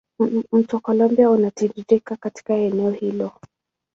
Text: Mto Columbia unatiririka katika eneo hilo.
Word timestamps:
Mto 0.51 0.79
Columbia 0.79 1.29
unatiririka 1.29 2.15
katika 2.15 2.53
eneo 2.53 2.91
hilo. 2.91 3.31